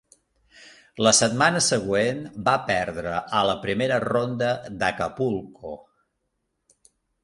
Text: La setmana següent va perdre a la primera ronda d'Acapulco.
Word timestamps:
La 1.07 1.11
setmana 1.17 1.61
següent 1.65 2.25
va 2.49 2.57
perdre 2.71 3.15
a 3.43 3.45
la 3.51 3.57
primera 3.69 4.03
ronda 4.09 4.53
d'Acapulco. 4.83 5.81